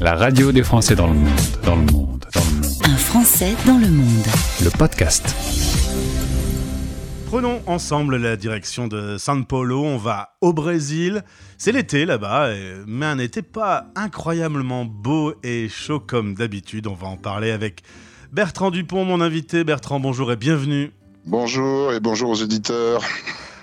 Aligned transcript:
La 0.00 0.14
radio 0.14 0.50
des 0.50 0.62
Français 0.62 0.96
dans 0.96 1.08
le 1.08 1.12
monde, 1.12 1.28
dans 1.62 1.76
le 1.76 1.82
monde, 1.92 2.24
dans 2.32 2.40
le 2.40 2.56
monde. 2.62 2.74
Un 2.84 2.96
Français 2.96 3.54
dans 3.66 3.76
le 3.76 3.86
monde. 3.86 4.24
Le 4.64 4.70
podcast. 4.70 5.36
Prenons 7.26 7.60
ensemble 7.66 8.16
la 8.16 8.36
direction 8.36 8.88
de 8.88 9.18
São 9.18 9.44
Paulo. 9.44 9.84
On 9.84 9.98
va 9.98 10.30
au 10.40 10.54
Brésil. 10.54 11.22
C'est 11.58 11.72
l'été 11.72 12.06
là-bas, 12.06 12.48
mais 12.86 13.04
un 13.04 13.18
été 13.18 13.42
pas 13.42 13.88
incroyablement 13.94 14.86
beau 14.86 15.34
et 15.42 15.68
chaud 15.68 16.00
comme 16.00 16.34
d'habitude. 16.34 16.86
On 16.86 16.94
va 16.94 17.08
en 17.08 17.18
parler 17.18 17.50
avec 17.50 17.82
Bertrand 18.32 18.70
Dupont, 18.70 19.04
mon 19.04 19.20
invité. 19.20 19.64
Bertrand, 19.64 20.00
bonjour 20.00 20.32
et 20.32 20.36
bienvenue. 20.36 20.92
Bonjour 21.26 21.92
et 21.92 22.00
bonjour 22.00 22.30
aux 22.30 22.36
éditeurs. 22.36 23.02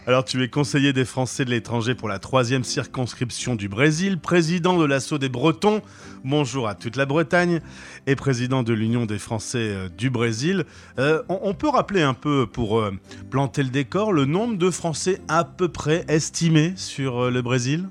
Alors, 0.07 0.23
tu 0.23 0.41
es 0.41 0.47
conseiller 0.47 0.93
des 0.93 1.03
Français 1.03 1.43
de 1.43 1.49
l'étranger 1.49 1.93
pour 1.93 2.07
la 2.07 2.17
troisième 2.17 2.63
circonscription 2.63 3.55
du 3.55 3.67
Brésil, 3.67 4.17
président 4.17 4.77
de 4.79 4.85
l'assaut 4.85 5.17
des 5.17 5.27
Bretons, 5.27 5.81
bonjour 6.23 6.69
à 6.69 6.75
toute 6.75 6.95
la 6.95 7.05
Bretagne, 7.05 7.59
et 8.05 8.15
président 8.15 8.63
de 8.63 8.71
l'Union 8.71 9.05
des 9.05 9.19
Français 9.19 9.57
euh, 9.69 9.89
du 9.89 10.09
Brésil. 10.09 10.63
Euh, 10.97 11.23
on, 11.27 11.53
peut 11.53 11.67
rappeler 11.67 12.03
un 12.03 12.13
peu, 12.13 12.47
pour 12.47 12.79
euh, 12.79 12.93
planter 13.29 13.63
le 13.63 13.69
décor, 13.69 14.13
le 14.13 14.23
nombre 14.23 14.55
de 14.57 14.71
Français 14.71 15.19
à 15.27 15.43
peu 15.43 15.67
près 15.67 16.05
estimés 16.07 16.71
sur 16.77 17.29
le 17.29 17.41
Brésil? 17.41 17.89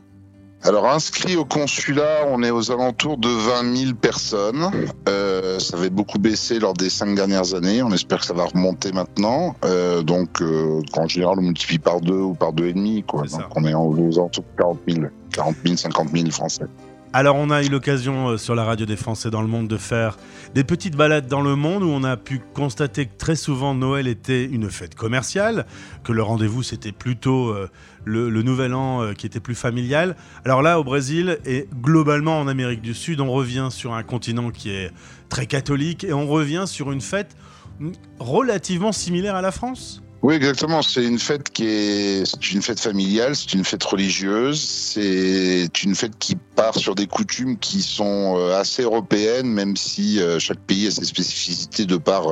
Alors 0.67 0.89
inscrit 0.89 1.37
au 1.37 1.45
consulat, 1.45 2.27
on 2.29 2.43
est 2.43 2.51
aux 2.51 2.73
alentours 2.73 3.19
de 3.19 3.29
20 3.29 3.77
000 3.77 3.95
personnes. 3.95 4.69
Euh, 5.09 5.61
ça 5.61 5.77
avait 5.77 5.91
beaucoup 5.91 6.19
baissé 6.19 6.59
lors 6.59 6.75
des 6.75 6.91
cinq 6.91 7.15
dernières 7.15 7.55
années. 7.55 7.85
On 7.85 7.93
espère 7.93 8.19
que 8.19 8.27
ça 8.27 8.35
va 8.35 8.47
remonter 8.47 8.91
maintenant. 8.91 9.55
Euh, 9.65 10.03
donc 10.03 10.43
euh, 10.43 10.83
en 10.95 11.07
général, 11.07 11.39
on 11.39 11.43
multiplie 11.43 11.79
par 11.79 12.01
deux 12.01 12.19
ou 12.19 12.35
par 12.35 12.53
deux 12.53 12.67
et 12.67 12.73
demi. 12.73 13.05
Quoi. 13.05 13.23
Donc 13.23 13.43
on 13.55 13.65
est 13.65 13.75
aux 13.75 14.19
alentours 14.19 14.43
de 14.43 14.59
40 14.59 14.79
000, 14.89 15.07
40 15.31 15.57
000, 15.65 15.77
50 15.77 16.09
000 16.13 16.31
Français. 16.31 16.65
Alors 17.13 17.37
on 17.37 17.51
a 17.51 17.63
eu 17.63 17.69
l'occasion 17.69 18.29
euh, 18.29 18.37
sur 18.37 18.55
la 18.55 18.65
radio 18.65 18.85
des 18.85 18.97
Français 18.97 19.31
dans 19.31 19.41
le 19.41 19.49
monde 19.49 19.69
de 19.69 19.77
faire 19.77 20.19
des 20.55 20.65
petites 20.65 20.97
balades 20.97 21.29
dans 21.29 21.41
le 21.41 21.57
monde 21.57 21.83
où 21.83 21.89
on 21.89 22.05
a 22.05 22.17
pu 22.17 22.41
constater 22.53 23.07
que 23.07 23.17
très 23.17 23.37
souvent 23.37 23.75
Noël 23.75 24.07
était 24.07 24.45
une 24.45 24.71
fête 24.71 24.95
commerciale, 24.95 25.67
que 26.05 26.13
le 26.13 26.23
rendez-vous 26.23 26.63
c'était 26.63 26.93
plutôt 26.93 27.51
euh, 27.51 27.71
le, 28.05 28.43
nouvel 28.43 28.75
an 28.75 29.03
euh, 29.03 29.13
qui 29.13 29.27
était 29.27 29.41
plus 29.41 29.55
familial. 29.55 30.17
Alors 30.45 30.63
là 30.63 30.79
au 30.81 30.85
Brésil 30.85 31.39
et 31.47 31.69
globalement 31.81 32.39
en 32.41 32.49
Amérique 32.49 32.83
du 32.83 32.93
Sud 32.93 33.21
on 33.21 33.31
revient 33.31 33.69
sur 33.71 33.95
un 33.95 34.03
continent 34.03 34.51
qui 34.51 34.71
est 34.71 34.91
très 35.29 35.47
catholique 35.47 36.05
et 36.05 36.13
on 36.13 36.27
revient 36.27 36.65
sur 36.67 36.93
une 36.93 37.01
fête 37.01 37.37
mm, 37.81 37.93
relativement 38.19 38.93
similaire 38.93 39.37
à 39.37 39.43
la 39.43 39.53
France. 39.53 40.03
Oui, 40.23 40.35
exactement. 40.35 40.83
C'est 40.83 41.05
une 41.05 41.19
fête 41.19 41.51
qui 41.51 41.67
est, 41.67 42.53
une 42.53 42.63
fête 42.63 42.81
familiale, 42.81 43.37
c'est 43.37 43.53
une 43.53 43.65
fête 43.65 43.85
religieuse, 43.85 44.61
c'est 44.61 45.69
une 45.83 45.95
fête 45.95 46.19
qui 46.19 46.37
part 46.57 46.75
sur 46.75 46.95
des 46.95 47.07
coutumes 47.07 47.59
qui 47.59 47.83
sont 47.83 48.37
euh, 48.37 48.59
assez 48.59 48.83
européennes, 48.83 49.47
même 49.47 49.77
si 49.77 50.21
euh, 50.21 50.39
chaque 50.39 50.61
pays 50.61 50.89
a 50.89 50.91
ses 50.91 51.05
spécificités 51.05 51.85
de 51.87 51.97
par 51.97 52.27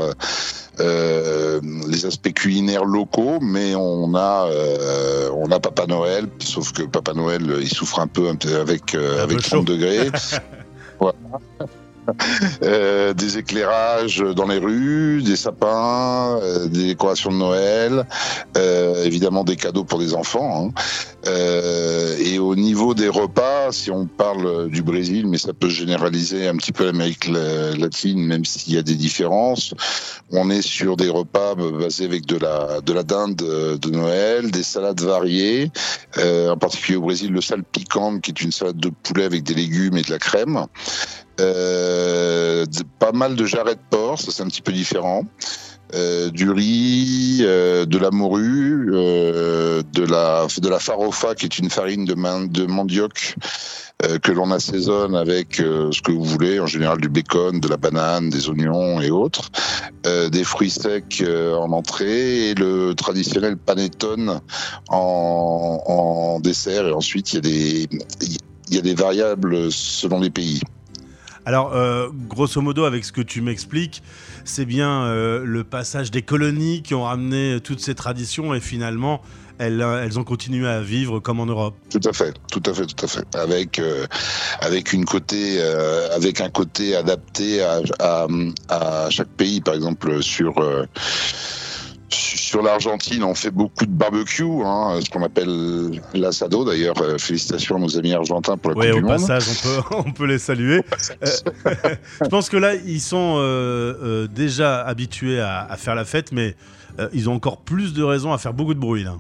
euh, 0.81 1.61
les 1.89 2.05
aspects 2.05 2.33
culinaires 2.33 2.85
locaux. 2.85 3.39
Mais 3.41 3.75
on 3.75 4.15
a, 4.15 4.49
euh, 4.49 5.31
on 5.35 5.51
a 5.51 5.61
Papa 5.61 5.87
Noël, 5.87 6.27
sauf 6.41 6.73
que 6.73 6.83
Papa 6.83 7.13
Noël, 7.15 7.43
il 7.61 7.69
souffre 7.69 8.01
un 8.01 8.09
peu 8.09 8.29
avec 8.29 8.95
euh, 8.95 9.23
avec 9.23 9.41
chaud. 9.41 9.57
30 9.57 9.67
degrés. 9.67 10.11
Voilà. 11.01 11.17
Euh, 12.63 13.15
des 13.15 13.39
éclairages 13.39 14.19
dans 14.19 14.47
les 14.47 14.59
rues, 14.59 15.23
des 15.23 15.37
sapins, 15.37 16.39
euh, 16.43 16.67
des 16.67 16.87
décorations 16.89 17.31
de 17.31 17.37
Noël, 17.37 18.07
euh, 18.57 19.05
évidemment 19.05 19.45
des 19.45 19.57
cadeaux 19.57 19.85
pour 19.85 19.99
des 19.99 20.15
enfants. 20.15 20.69
hein. 20.69 20.81
Euh, 21.27 22.17
et 22.19 22.39
au 22.39 22.55
niveau 22.55 22.95
des 22.95 23.09
repas, 23.09 23.73
si 23.73 23.91
on 23.91 24.07
parle 24.07 24.69
du 24.71 24.83
Brésil, 24.83 25.27
mais 25.27 25.39
ça 25.39 25.53
peut 25.53 25.69
généraliser 25.69 26.47
un 26.47 26.57
petit 26.57 26.73
peu 26.73 26.85
l'Amérique 26.85 27.29
la- 27.29 27.73
latine, 27.77 28.25
même 28.27 28.45
s'il 28.45 28.75
y 28.75 28.79
a 28.79 28.83
des 28.83 28.95
différences, 28.95 29.75
on 30.31 30.51
est 30.51 30.63
sur 30.63 30.97
des 30.97 31.09
repas 31.09 31.55
basés 31.55 32.05
avec 32.05 32.27
de 32.27 32.37
la 32.37 32.81
de 32.81 32.93
la 32.93 33.03
dinde 33.03 33.37
de 33.37 33.91
Noël, 33.91 34.51
des 34.51 34.63
salades 34.63 35.01
variées, 35.01 35.71
euh, 36.19 36.51
en 36.51 36.57
particulier 36.57 36.97
au 36.97 37.03
Brésil 37.03 37.33
le 37.33 37.41
salpicón, 37.41 38.21
qui 38.21 38.31
est 38.31 38.41
une 38.41 38.53
salade 38.53 38.77
de 38.77 38.91
poulet 38.91 39.25
avec 39.25 39.43
des 39.43 39.55
légumes 39.55 39.97
et 39.97 40.03
de 40.03 40.11
la 40.11 40.19
crème. 40.19 40.67
Euh, 41.41 42.65
pas 42.99 43.13
mal 43.13 43.35
de 43.35 43.45
jarrets 43.45 43.75
de 43.75 43.81
porc, 43.91 44.21
ça 44.21 44.31
c'est 44.31 44.43
un 44.43 44.49
petit 44.49 44.63
peu 44.63 44.73
différent. 44.73 45.25
Euh, 45.95 46.31
du 46.31 46.51
riz, 46.51 47.39
euh, 47.43 47.85
de 47.85 47.99
la 47.99 48.11
morue, 48.11 48.91
euh, 48.93 49.83
de 49.93 50.69
la 50.69 50.79
farofa 50.81 51.35
qui 51.35 51.45
est 51.45 51.59
une 51.59 51.71
farine 51.71 52.05
de, 52.05 52.67
mandioc 52.67 53.37
que 54.23 54.33
l'on 54.33 54.51
assaisonne 54.51 55.15
avec 55.15 55.61
euh, 55.61 55.91
ce 55.93 56.03
que 56.03 56.13
vous 56.13 56.25
voulez, 56.25 56.61
en 56.61 56.67
général 56.67 57.01
du 57.01 57.09
bacon, 57.09 57.61
de 57.61 57.69
la 57.69 57.77
banane, 57.77 58.31
des 58.31 58.49
oignons 58.49 59.01
et 59.01 59.11
autres, 59.11 59.51
Euh, 60.07 60.29
des 60.29 60.45
fruits 60.45 60.69
secs 60.69 61.23
euh, 61.23 61.55
en 61.55 61.73
entrée 61.73 62.51
et 62.51 62.55
le 62.55 62.93
traditionnel 62.95 63.57
panettone 63.57 64.41
en, 64.91 66.39
dessert 66.43 66.87
et 66.87 66.93
ensuite 66.93 67.33
il 67.33 67.89
y 68.71 68.79
a 68.79 68.81
des 68.83 68.95
variables 68.95 69.73
selon 69.73 70.21
les 70.21 70.29
pays. 70.29 70.61
Alors, 71.47 71.75
euh, 71.75 72.09
grosso 72.29 72.61
modo, 72.61 72.85
avec 72.85 73.05
ce 73.05 73.13
que 73.13 73.21
tu 73.21 73.41
m'expliques, 73.43 74.03
c'est 74.45 74.65
bien 74.65 75.05
euh, 75.05 75.43
le 75.45 75.63
passage 75.63 76.11
des 76.11 76.23
colonies 76.23 76.83
qui 76.83 76.95
ont 76.95 77.05
ramené 77.05 77.61
toutes 77.63 77.81
ces 77.81 77.95
traditions 77.95 78.55
et 78.55 78.61
finalement, 78.61 79.21
elles, 79.59 79.81
elles 80.03 80.19
ont 80.19 80.25
continué 80.25 80.69
à 80.69 80.81
vivre 80.81 81.21
comme 81.21 81.41
en 81.41 81.47
Europe. 81.47 81.75
Tout 81.91 82.01
à 82.09 82.13
fait, 82.13 82.35
tout 82.51 82.63
à 82.67 82.75
fait, 82.75 82.87
tout 82.87 83.05
à 83.05 83.09
fait. 83.09 83.37
Avec 83.37 83.79
euh, 83.79 84.07
avec 84.61 84.93
une 84.93 85.05
côté 85.05 85.57
euh, 85.59 86.09
avec 86.15 86.41
un 86.41 86.51
côté 86.51 86.95
adapté 86.97 87.63
à, 87.63 87.81
à, 88.01 88.27
à 88.69 89.11
chaque 89.11 89.29
pays. 89.29 89.61
Par 89.61 89.75
exemple, 89.75 90.23
sur 90.23 90.59
euh, 90.59 90.85
sur 92.11 92.63
l'Argentine, 92.63 93.25
on 93.25 93.35
fait 93.35 93.51
beaucoup 93.51 93.87
de 93.87 93.91
barbecue, 93.91 94.45
hein, 94.65 95.01
ce 95.05 95.11
qu'on 95.11 95.25
appelle 95.25 96.01
l'assado. 96.15 96.65
D'ailleurs, 96.65 96.95
félicitations 97.19 97.77
à 97.77 97.79
nos 97.81 97.99
amis 97.99 98.13
argentins 98.13 98.57
pour 98.57 98.71
la 98.73 98.77
Oui, 98.79 98.87
Coupe 98.87 98.97
au 98.97 99.01
du 99.01 99.05
Monde. 99.07 99.21
passage, 99.29 99.45
on 99.49 99.69
peut, 99.69 99.97
on 100.09 100.13
peut 100.13 100.27
les 100.27 100.39
saluer. 100.39 100.83
Je 102.23 102.29
pense 102.29 102.49
que 102.49 102.57
là, 102.57 102.75
ils 102.75 103.01
sont 103.01 103.37
euh, 103.39 103.95
euh, 104.03 104.27
déjà 104.29 104.83
habitués 104.83 105.41
à, 105.41 105.61
à 105.69 105.77
faire 105.77 105.95
la 105.97 106.05
fête, 106.05 106.31
mais 106.31 106.55
euh, 107.01 107.09
ils 107.13 107.29
ont 107.29 107.35
encore 107.35 107.63
plus 107.63 107.95
de 107.95 108.03
raisons 108.05 108.33
à 108.33 108.39
faire 108.39 108.55
beaucoup 108.55 108.75
de 108.75 108.79
bruit. 108.81 109.03
Là. 109.03 109.17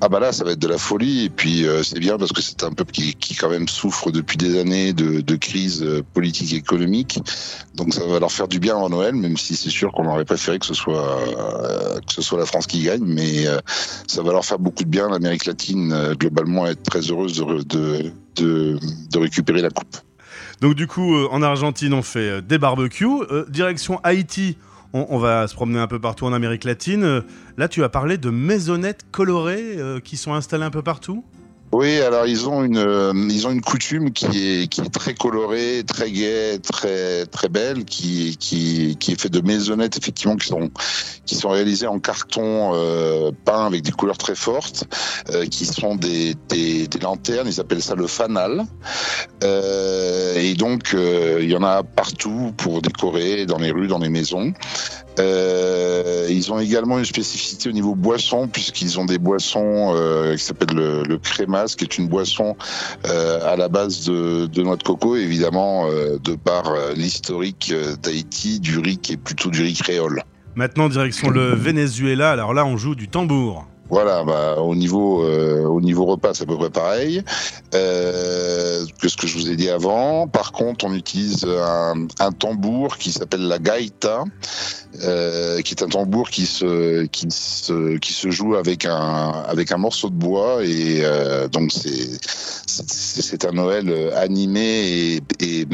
Ah 0.00 0.08
bah 0.08 0.18
là, 0.18 0.32
ça 0.32 0.44
va 0.44 0.52
être 0.52 0.58
de 0.58 0.68
la 0.68 0.78
folie. 0.78 1.24
Et 1.24 1.30
puis 1.30 1.66
euh, 1.66 1.82
c'est 1.82 2.00
bien 2.00 2.18
parce 2.18 2.32
que 2.32 2.42
c'est 2.42 2.64
un 2.64 2.70
peuple 2.70 2.92
qui, 2.92 3.34
quand 3.36 3.48
même 3.48 3.68
souffre 3.68 4.10
depuis 4.10 4.36
des 4.36 4.58
années 4.58 4.92
de, 4.92 5.20
de 5.20 5.36
crise 5.36 5.82
euh, 5.82 6.02
politique 6.14 6.52
et 6.52 6.56
économique. 6.56 7.20
Donc 7.74 7.94
ça 7.94 8.04
va 8.06 8.18
leur 8.18 8.32
faire 8.32 8.48
du 8.48 8.58
bien 8.58 8.76
en 8.76 8.88
Noël, 8.88 9.14
même 9.14 9.36
si 9.36 9.54
c'est 9.56 9.70
sûr 9.70 9.92
qu'on 9.92 10.06
aurait 10.06 10.24
préféré 10.24 10.58
que 10.58 10.66
ce 10.66 10.74
soit 10.74 11.18
euh, 11.28 12.00
que 12.06 12.12
ce 12.12 12.22
soit 12.22 12.38
la 12.38 12.46
France 12.46 12.66
qui 12.66 12.82
gagne. 12.82 13.04
Mais 13.04 13.46
ça 14.06 14.22
va 14.22 14.32
leur 14.32 14.44
faire 14.44 14.58
beaucoup 14.58 14.84
de 14.84 14.88
bien. 14.88 15.08
L'Amérique 15.08 15.46
latine 15.46 16.14
globalement 16.18 16.66
est 16.66 16.82
très 16.82 17.00
heureuse 17.00 17.34
de, 17.36 18.12
de, 18.36 18.78
récupérer 19.18 19.62
la 19.62 19.70
coupe. 19.70 19.96
Donc 20.60 20.74
du 20.74 20.86
coup, 20.86 21.16
en 21.26 21.42
Argentine, 21.42 21.94
on 21.94 22.02
fait 22.02 22.42
des 22.42 22.58
barbecues. 22.58 23.22
Direction 23.48 24.00
Haïti, 24.02 24.56
on, 24.94 25.18
va 25.18 25.48
se 25.48 25.54
promener 25.54 25.80
un 25.80 25.88
peu 25.88 25.98
partout 25.98 26.24
en 26.24 26.32
Amérique 26.32 26.62
latine. 26.64 27.02
Euh, 27.02 27.20
là, 27.56 27.68
tu 27.68 27.82
as 27.82 27.88
parlé 27.88 28.16
de 28.16 28.30
maisonnettes 28.30 29.04
colorées 29.10 29.76
euh, 29.76 29.98
qui 29.98 30.16
sont 30.16 30.34
installées 30.34 30.64
un 30.64 30.70
peu 30.70 30.82
partout. 30.82 31.24
Oui, 31.76 32.00
alors 32.00 32.24
ils 32.28 32.48
ont 32.48 32.62
une 32.62 32.78
euh, 32.78 33.12
ils 33.30 33.48
ont 33.48 33.50
une 33.50 33.60
coutume 33.60 34.12
qui 34.12 34.26
est 34.26 34.68
qui 34.68 34.80
est 34.80 34.94
très 34.94 35.12
colorée, 35.12 35.82
très 35.84 36.12
gaie, 36.12 36.60
très 36.60 37.26
très 37.26 37.48
belle, 37.48 37.84
qui 37.84 38.36
qui 38.38 38.96
qui 39.00 39.10
est 39.10 39.20
fait 39.20 39.28
de 39.28 39.40
maisonnettes 39.40 39.98
effectivement 39.98 40.36
qui 40.36 40.46
sont 40.46 40.70
qui 41.26 41.34
sont 41.34 41.48
réalisées 41.48 41.88
en 41.88 41.98
carton 41.98 42.70
euh, 42.74 43.32
peint 43.44 43.66
avec 43.66 43.82
des 43.82 43.90
couleurs 43.90 44.18
très 44.18 44.36
fortes, 44.36 44.84
euh, 45.30 45.46
qui 45.46 45.66
sont 45.66 45.96
des, 45.96 46.36
des 46.48 46.86
des 46.86 46.98
lanternes. 47.00 47.48
Ils 47.48 47.58
appellent 47.58 47.82
ça 47.82 47.96
le 47.96 48.06
fanal. 48.06 48.66
Euh, 49.42 50.36
et 50.36 50.54
donc 50.54 50.94
euh, 50.94 51.40
il 51.42 51.50
y 51.50 51.56
en 51.56 51.64
a 51.64 51.82
partout 51.82 52.54
pour 52.56 52.82
décorer 52.82 53.46
dans 53.46 53.58
les 53.58 53.72
rues, 53.72 53.88
dans 53.88 53.98
les 53.98 54.10
maisons. 54.10 54.52
Euh, 55.20 56.26
ils 56.28 56.52
ont 56.52 56.58
également 56.58 56.98
une 56.98 57.04
spécificité 57.04 57.68
au 57.68 57.72
niveau 57.72 57.94
boisson 57.94 58.48
puisqu'ils 58.48 58.98
ont 58.98 59.04
des 59.04 59.18
boissons 59.18 59.94
euh, 59.94 60.34
qui 60.36 60.42
s'appellent 60.42 60.76
le, 60.76 61.02
le 61.04 61.18
crémas, 61.18 61.74
qui 61.76 61.84
est 61.84 61.98
une 61.98 62.08
boisson 62.08 62.56
euh, 63.06 63.52
à 63.52 63.56
la 63.56 63.68
base 63.68 64.04
de, 64.06 64.46
de 64.46 64.62
noix 64.62 64.76
de 64.76 64.82
coco, 64.82 65.16
évidemment 65.16 65.86
euh, 65.88 66.18
de 66.22 66.34
par 66.34 66.68
euh, 66.68 66.92
l'historique 66.94 67.70
euh, 67.72 67.94
d'Haïti 68.02 68.58
du 68.58 68.78
riz 68.78 68.98
qui 68.98 69.12
est 69.12 69.16
plutôt 69.16 69.50
du 69.50 69.62
riz 69.62 69.74
créole. 69.74 70.22
Maintenant, 70.56 70.88
direction 70.88 71.30
le 71.30 71.54
Venezuela. 71.54 72.30
Alors 72.30 72.54
là, 72.54 72.64
on 72.64 72.76
joue 72.76 72.94
du 72.94 73.08
tambour. 73.08 73.66
Voilà, 73.94 74.24
bah, 74.24 74.56
au 74.58 74.74
niveau 74.74 75.22
euh, 75.22 75.62
au 75.66 75.80
niveau 75.80 76.04
repas, 76.04 76.34
c'est 76.34 76.42
à 76.42 76.46
peu 76.46 76.56
près 76.56 76.68
pareil 76.68 77.22
euh, 77.76 78.84
que 79.00 79.08
ce 79.08 79.16
que 79.16 79.28
je 79.28 79.38
vous 79.38 79.48
ai 79.48 79.54
dit 79.54 79.70
avant. 79.70 80.26
Par 80.26 80.50
contre, 80.50 80.84
on 80.84 80.92
utilise 80.94 81.44
un, 81.44 82.32
tambour 82.32 82.98
qui 82.98 83.12
s'appelle 83.12 83.46
la 83.46 83.60
gaita, 83.60 84.24
euh, 85.04 85.60
qui 85.60 85.74
est 85.74 85.84
un 85.84 85.88
tambour 85.88 86.28
qui 86.28 86.44
se 86.44 87.04
qui 87.04 87.28
se 87.30 87.96
qui 87.98 88.12
se 88.12 88.32
joue 88.32 88.56
avec 88.56 88.84
un 88.84 89.44
avec 89.46 89.70
un 89.70 89.76
morceau 89.76 90.10
de 90.10 90.16
bois 90.16 90.64
et 90.64 91.04
donc 91.52 91.70
c'est 91.70 92.18
c'est 92.66 93.44
un 93.44 93.52
Noël 93.52 94.12
animé 94.16 95.20
et, 95.38 95.66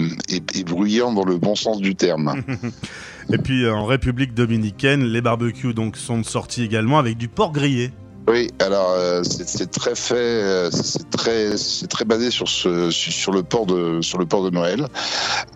bruyant 0.66 1.14
dans 1.14 1.24
le 1.24 1.38
bon 1.38 1.54
sens 1.54 1.80
du 1.80 1.94
terme. 1.94 2.34
Et 3.32 3.38
puis 3.38 3.68
en 3.68 3.86
République 3.86 4.34
dominicaine, 4.34 5.04
les 5.04 5.20
barbecues 5.20 5.72
donc 5.72 5.96
sont 5.96 6.24
sortis 6.24 6.64
également 6.64 6.98
avec 6.98 7.16
du 7.16 7.28
porc 7.28 7.52
grillé. 7.52 7.92
Oui, 8.30 8.48
alors 8.60 8.92
euh, 8.92 9.22
c'est 9.24 9.72
très 9.72 9.96
fait, 9.96 10.14
euh, 10.14 10.70
c'est 10.70 11.10
très, 11.10 11.56
très 11.88 12.04
basé 12.04 12.30
sur 12.30 12.48
ce, 12.48 12.88
sur 12.92 13.32
le 13.32 13.42
port 13.42 13.66
de, 13.66 14.00
sur 14.02 14.18
le 14.18 14.26
port 14.26 14.44
de 14.44 14.50
Noël, 14.50 14.86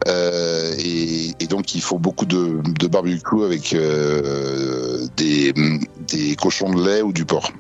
euh, 0.09 0.75
et, 0.77 1.47
donc 1.47 1.77
il 1.77 1.81
faut 1.81 2.01
beaucoup 2.01 2.27
de, 2.27 2.61
barbecue 2.89 3.45
avec 3.45 3.77
des, 5.17 6.37
cochons 6.37 6.71
de 6.71 6.85
lait 6.85 7.03
ou 7.03 7.13
du 7.13 7.25
porc. 7.25 7.53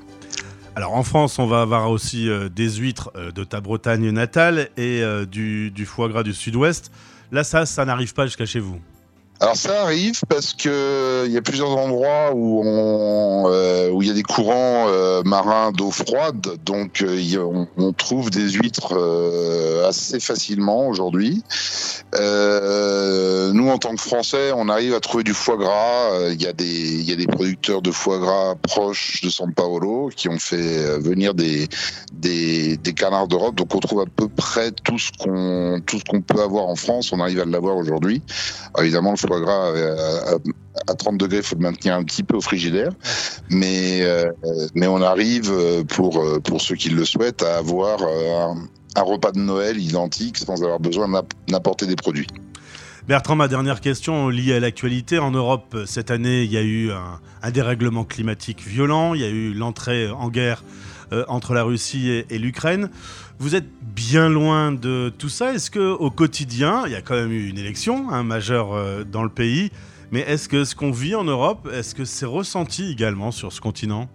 Alors 0.74 0.94
en 0.94 1.04
France, 1.04 1.38
on 1.38 1.46
va 1.46 1.60
avoir 1.60 1.90
aussi 1.90 2.28
des 2.52 2.70
huîtres 2.70 3.12
de 3.32 3.44
ta 3.44 3.60
Bretagne 3.60 4.10
natale 4.10 4.68
et 4.76 5.00
du, 5.30 5.70
du 5.70 5.86
foie 5.86 6.08
gras 6.08 6.24
du 6.24 6.34
Sud-Ouest. 6.34 6.90
Là, 7.30 7.44
ça, 7.44 7.66
ça 7.66 7.84
n'arrive 7.84 8.14
pas 8.14 8.26
jusqu'à 8.26 8.46
chez 8.46 8.58
vous. 8.58 8.80
Alors 9.40 9.56
ça 9.56 9.82
arrive 9.82 10.20
parce 10.28 10.54
que 10.54 11.24
il 11.26 11.32
y 11.32 11.36
a 11.36 11.42
plusieurs 11.42 11.76
endroits 11.76 12.32
où 12.34 12.62
euh, 13.48 13.90
où 13.90 14.00
il 14.00 14.08
y 14.08 14.10
a 14.10 14.14
des 14.14 14.22
courants 14.22 14.86
euh, 14.88 15.22
marins 15.24 15.72
d'eau 15.72 15.90
froide, 15.90 16.56
donc 16.64 17.02
euh, 17.02 17.66
on, 17.76 17.92
trouve 17.92 18.30
des 18.30 18.50
huîtres 18.50 18.96
assez 19.86 20.20
facilement 20.20 20.88
aujourd'hui. 20.88 21.42
nous, 22.12 23.68
en 23.68 23.78
tant 23.78 23.94
que 23.96 24.00
Français, 24.00 24.52
on 24.54 24.68
arrive 24.68 24.94
à 24.94 25.00
trouver 25.00 25.24
du 25.24 25.34
foie 25.34 25.56
gras. 25.56 26.30
Il 26.30 26.40
y 26.40 26.46
a 26.46 26.52
des 26.52 26.64
il 26.64 27.08
y 27.08 27.12
a 27.12 27.16
des 27.16 27.26
producteurs 27.26 27.82
de 27.82 27.90
foie 27.90 28.18
gras 28.18 28.54
proches 28.62 29.20
de 29.22 29.30
San 29.30 29.52
Paolo 29.52 30.10
qui 30.14 30.28
ont 30.28 30.38
fait 30.38 30.98
venir 31.00 31.34
des 31.34 31.68
des, 32.12 32.78
canards 32.94 33.26
d'Europe, 33.26 33.56
donc 33.56 33.74
on 33.74 33.80
trouve 33.80 34.00
à 34.00 34.06
peu 34.06 34.28
près 34.28 34.70
tout 34.70 34.98
ce 34.98 35.10
qu'on 35.18 35.80
tout 35.84 35.98
ce 35.98 36.04
qu'on 36.04 36.20
peut 36.20 36.40
avoir 36.40 36.66
en 36.66 36.76
France. 36.76 37.12
On 37.12 37.20
arrive 37.20 37.40
à 37.40 37.44
l'avoir 37.44 37.76
aujourd'hui. 37.76 38.22
Évidemment, 38.78 39.16
gras 39.40 39.72
à, 39.72 40.36
à 40.88 40.94
30 40.94 41.18
degrés, 41.18 41.38
il 41.38 41.42
faut 41.42 41.56
le 41.56 41.62
maintenir 41.62 41.94
un 41.94 42.04
petit 42.04 42.22
peu 42.22 42.36
au 42.36 42.40
frigidaire. 42.40 42.90
Mais, 43.50 44.02
euh, 44.02 44.30
mais 44.74 44.86
on 44.86 45.00
arrive, 45.02 45.52
pour, 45.88 46.22
pour 46.42 46.60
ceux 46.60 46.74
qui 46.74 46.90
le 46.90 47.04
souhaitent, 47.04 47.42
à 47.42 47.58
avoir 47.58 48.02
un, 48.02 49.02
repas 49.02 49.32
de 49.32 49.38
Noël 49.38 49.78
identique 49.78 50.38
sans 50.38 50.62
avoir 50.62 50.80
besoin 50.80 51.08
d'apporter 51.48 51.86
des 51.86 51.96
produits. 51.96 52.26
Bertrand, 53.06 53.36
ma 53.36 53.48
dernière 53.48 53.80
question 53.80 54.28
liée 54.28 54.54
à 54.54 54.60
l'actualité. 54.60 55.18
En 55.18 55.30
Europe, 55.30 55.76
cette 55.84 56.10
année, 56.10 56.44
il 56.44 56.50
y 56.50 56.56
a 56.56 56.62
eu 56.62 56.90
un, 56.90 57.50
dérèglement 57.50 58.04
climatique 58.04 58.62
violent, 58.66 59.14
il 59.14 59.20
y 59.20 59.24
a 59.24 59.28
eu 59.28 59.52
l'entrée 59.52 60.10
en 60.10 60.30
guerre 60.30 60.64
euh, 61.12 61.24
entre 61.28 61.52
la 61.52 61.62
Russie 61.62 62.08
et 62.08 62.38
l'Ukraine. 62.38 62.88
Vous 63.38 63.54
êtes 63.54 63.66
bien 63.82 64.28
loin 64.28 64.72
de 64.72 65.12
tout 65.18 65.28
ça. 65.28 65.54
Est-ce 65.54 65.70
que 65.70 65.92
au 65.92 66.10
quotidien, 66.10 66.84
il 66.86 66.92
y 66.92 66.94
a 66.94 67.02
quand 67.02 67.14
même 67.14 67.32
eu 67.32 67.48
une 67.48 67.58
élection 67.58 68.10
hein, 68.10 68.22
majeure 68.22 68.74
euh, 68.74 69.04
dans 69.04 69.22
le 69.22 69.28
pays, 69.28 69.70
mais 70.12 70.20
est-ce 70.20 70.48
que 70.48 70.64
ce 70.64 70.74
qu'on 70.74 70.92
vit 70.92 71.14
en 71.14 71.24
Europe, 71.24 71.68
est-ce 71.72 71.94
que 71.94 72.04
c'est 72.04 72.26
ressenti 72.26 72.90
également 72.90 73.32
sur 73.32 73.52
ce 73.52 73.60
continent? 73.60 74.08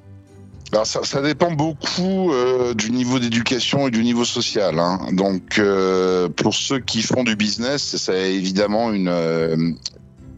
Alors 0.72 0.86
ça, 0.86 1.22
dépend 1.24 1.52
beaucoup 1.52 2.32
euh, 2.32 2.76
du 2.76 2.92
niveau 2.92 3.18
d'éducation 3.18 3.88
et 3.88 3.92
du 3.92 4.04
niveau 4.04 4.24
social. 4.24 4.78
Hein. 4.78 5.00
Donc 5.14 5.58
euh, 5.58 6.30
pour 6.30 6.54
ceux 6.54 6.80
qui 6.80 7.02
font 7.02 7.24
du 7.24 7.36
business, 7.36 7.98
ça 7.98 8.12
a 8.12 8.16
évidemment 8.16 8.92
une, 8.94 9.76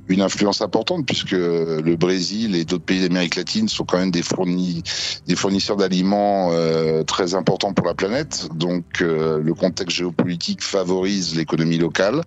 une 0.07 0.21
influence 0.21 0.61
importante 0.61 1.05
puisque 1.05 1.31
le 1.31 1.95
Brésil 1.95 2.55
et 2.55 2.65
d'autres 2.65 2.83
pays 2.83 3.01
d'Amérique 3.01 3.35
latine 3.35 3.69
sont 3.69 3.85
quand 3.85 3.97
même 3.97 4.11
des, 4.11 4.23
fournis, 4.23 4.83
des 5.27 5.35
fournisseurs 5.35 5.77
d'aliments 5.77 6.49
euh, 6.51 7.03
très 7.03 7.35
importants 7.35 7.73
pour 7.73 7.85
la 7.85 7.93
planète. 7.93 8.49
Donc 8.53 9.01
euh, 9.01 9.41
le 9.41 9.53
contexte 9.53 9.97
géopolitique 9.97 10.63
favorise 10.63 11.35
l'économie 11.35 11.77
locale. 11.77 12.23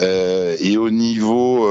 Euh, 0.00 0.56
et 0.60 0.76
au 0.76 0.90
niveau 0.90 1.66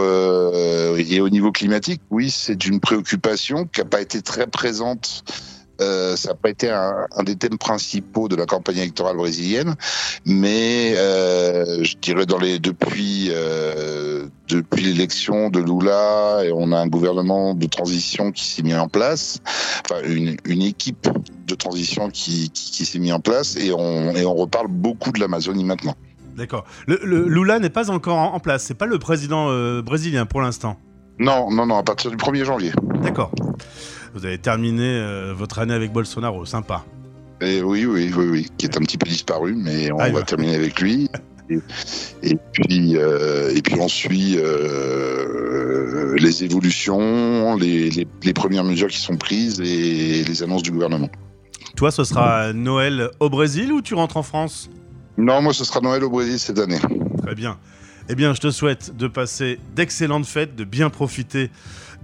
et 0.98 1.20
au 1.22 1.30
niveau 1.30 1.52
climatique, 1.52 2.02
oui, 2.10 2.30
c'est 2.32 2.66
une 2.66 2.80
préoccupation 2.80 3.66
qui 3.66 3.82
n'a 3.82 3.86
pas 3.86 4.02
été 4.02 4.22
très 4.22 4.48
présente 4.48 5.24
euh, 5.82 6.16
ça 6.16 6.30
n'a 6.30 6.36
pas 6.36 6.50
été 6.50 6.70
un, 6.70 7.08
des 7.24 7.36
thèmes 7.36 7.58
principaux 7.58 8.28
de 8.28 8.36
la 8.36 8.46
campagne 8.46 8.78
électorale 8.78 9.18
brésilienne, 9.18 9.76
mais 10.26 10.94
euh, 10.96 11.84
je 11.84 11.96
dirais 11.98 12.26
dans 12.26 12.40
euh, 12.42 14.28
depuis 14.48 14.84
l'élection 14.84 15.50
de 15.50 15.60
Lula, 15.60 16.44
on 16.54 16.72
a 16.72 16.78
un 16.78 16.88
gouvernement 16.88 17.54
de 17.54 17.66
transition 17.66 18.32
qui 18.32 18.46
s'est 18.46 18.64
mis 18.64 18.76
en 18.76 18.88
place, 18.88 19.40
enfin 19.84 20.02
une, 20.06 20.62
équipe 20.62 21.08
de 21.48 21.56
transition 21.56 22.10
qui, 22.10 22.52
s'est 22.54 23.00
mis 23.00 23.12
en 23.12 23.20
place, 23.20 23.58
et 23.58 23.74
on, 23.74 24.12
et 24.12 24.24
reparle 24.24 24.68
beaucoup 24.68 25.12
de 25.12 25.20
l'Amazonie 25.20 25.66
maintenant. 25.66 25.96
D'accord. 26.38 26.66
Lula 26.88 27.60
n'est 27.60 27.70
pas 27.70 27.90
encore 27.90 28.18
en, 28.18 28.34
en 28.34 28.40
place. 28.40 28.64
C'est 28.64 28.74
pas 28.74 28.86
le 28.86 29.00
président 29.00 29.48
brésilien 29.82 30.26
pour 30.26 30.42
l'instant. 30.42 30.78
Non, 31.20 31.50
non, 31.52 31.66
non, 31.66 31.78
à 31.78 31.84
partir 31.84 32.12
du 32.12 32.18
1er 32.18 32.44
janvier. 32.44 32.72
D'accord. 33.02 33.32
Vous 34.14 34.26
avez 34.26 34.38
terminé 34.38 34.84
euh, 34.84 35.34
votre 35.34 35.60
année 35.60 35.74
avec 35.74 35.92
Bolsonaro, 35.92 36.46
sympa. 36.46 36.86
Et 37.42 37.62
oui, 37.62 37.86
oui, 37.86 38.12
oui, 38.16 38.28
oui, 38.30 38.48
qui 38.58 38.66
est 38.66 38.78
un 38.78 38.82
petit 38.82 38.98
peu 38.98 39.10
disparu, 39.10 39.56
mais 39.56 39.92
on 39.92 40.00
ah, 40.00 40.10
va 40.10 40.24
terminer 40.24 40.56
avec 40.56 40.80
lui. 40.80 41.10
Et, 41.50 41.60
et, 42.24 42.38
puis, 42.54 42.98
euh, 42.98 43.54
et 43.54 43.62
puis 43.62 43.76
on 43.80 43.88
suit 43.88 44.36
euh, 44.38 46.16
les 46.18 46.44
évolutions, 46.44 47.56
les, 47.56 47.90
les, 47.90 48.08
les, 48.24 48.34
premières 48.34 48.64
mesures 48.64 48.88
qui 48.88 49.00
sont 49.00 49.16
prises 49.16 49.60
et 49.60 50.24
les 50.24 50.44
annonces 50.44 50.64
du 50.64 50.72
gouvernement. 50.72 51.10
Toi, 51.76 51.92
ce 51.92 52.04
sera 52.04 52.54
Noël 52.54 53.10
au 53.20 53.30
Brésil 53.30 53.74
ou 53.74 53.82
tu 53.82 53.94
rentres 53.94 54.18
en 54.18 54.24
France? 54.24 54.70
Non, 55.18 55.42
moi, 55.42 55.54
ce 55.54 55.66
sera 55.66 55.82
Noël 55.82 56.04
au 56.04 56.10
Brésil 56.10 56.40
cette 56.40 56.58
année. 56.58 56.80
Très 57.22 57.36
bien. 57.36 57.58
Eh 58.08 58.14
bien, 58.14 58.36
je 58.36 58.40
te 58.40 58.52
souhaite 58.52 58.96
de 58.96 59.08
passer 59.08 59.60
d'excellentes 59.76 60.28
fêtes, 60.28 60.56
de 60.56 60.64
bien 60.64 60.92
profiter 60.92 61.50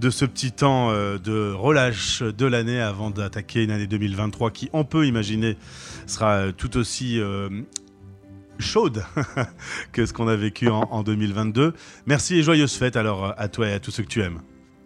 de 0.00 0.10
ce 0.10 0.24
petit 0.24 0.50
temps 0.50 0.90
euh, 0.90 1.16
de 1.16 1.52
relâche 1.52 2.22
de 2.22 2.44
l'année 2.44 2.80
avant 2.80 3.10
d'attaquer 3.10 3.62
une 3.62 3.70
année 3.70 3.86
2023 3.86 4.50
qui, 4.50 4.68
on 4.72 4.84
peut 4.84 5.06
imaginer, 5.06 5.56
sera 6.08 6.52
tout 6.52 6.76
aussi 6.76 7.20
euh, 7.20 7.48
chaude 8.58 9.04
que 9.92 10.04
ce 10.04 10.12
qu'on 10.12 10.26
a 10.26 10.34
vécu 10.34 10.68
en, 10.68 10.88
en, 10.90 11.04
2022. 11.04 11.72
Merci 12.06 12.34
et 12.36 12.42
joyeuses 12.42 12.74
fêtes 12.74 12.96
alors 12.96 13.32
à 13.36 13.46
toi 13.46 13.68
et 13.68 13.72
à 13.72 13.78
tous 13.78 13.92
ceux 13.92 14.02
que 14.02 14.08
tu 14.08 14.22
aimes. 14.22 14.40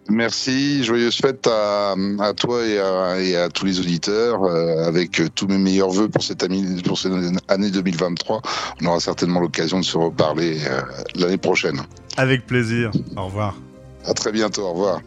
Merci, 0.09 0.83
joyeuses 0.83 1.17
fêtes 1.17 1.47
à, 1.47 1.95
à 2.19 2.33
toi 2.33 2.65
et 2.65 2.79
à, 2.79 3.19
et 3.19 3.35
à, 3.35 3.49
tous 3.49 3.65
les 3.65 3.79
auditeurs, 3.79 4.43
euh, 4.43 4.87
avec 4.87 5.21
tous 5.35 5.47
mes 5.47 5.57
meilleurs 5.57 5.89
voeux 5.89 6.07
pour 6.07 6.23
cette, 6.23 6.43
année, 6.43 6.63
pour 6.83 6.97
cette 6.97 7.11
année 7.47 7.71
2023. 7.71 8.41
On 8.81 8.85
aura 8.85 8.99
certainement 8.99 9.39
l'occasion 9.39 9.79
de 9.79 9.85
se 9.85 9.97
reparler 9.97 10.59
euh, 10.65 10.81
l'année 11.15 11.37
prochaine. 11.37 11.81
Avec 12.15 12.45
plaisir. 12.45 12.91
Au 13.15 13.25
revoir. 13.25 13.55
À 14.05 14.13
très 14.13 14.31
bientôt. 14.31 14.63
Au 14.63 14.73
revoir. 14.73 15.01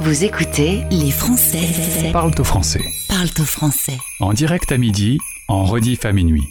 Vous 0.00 0.24
écoutez 0.24 0.82
Les 0.90 1.10
Français 1.10 2.10
parlent 2.12 2.32
au 2.38 2.44
français. 2.44 2.80
Parlent 3.08 3.28
au 3.38 3.44
français. 3.44 3.98
En 4.20 4.32
direct 4.32 4.72
à 4.72 4.78
midi, 4.78 5.18
en 5.48 5.64
rediff 5.64 6.04
à 6.04 6.12
minuit. 6.12 6.48